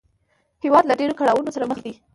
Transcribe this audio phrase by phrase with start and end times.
[0.63, 1.93] هېواد له ډېرو کړاوونو سره مخ دی